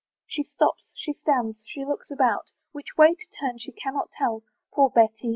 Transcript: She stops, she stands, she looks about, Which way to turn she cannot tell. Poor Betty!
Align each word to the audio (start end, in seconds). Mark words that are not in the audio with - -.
She 0.25 0.41
stops, 0.45 0.83
she 0.95 1.13
stands, 1.13 1.59
she 1.63 1.85
looks 1.85 2.09
about, 2.09 2.49
Which 2.71 2.97
way 2.97 3.13
to 3.13 3.25
turn 3.39 3.59
she 3.59 3.71
cannot 3.71 4.09
tell. 4.17 4.41
Poor 4.73 4.89
Betty! 4.89 5.29